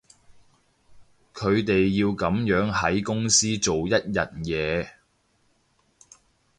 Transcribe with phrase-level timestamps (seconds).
[1.31, 4.87] 佢哋要噉樣喺公司做一日嘢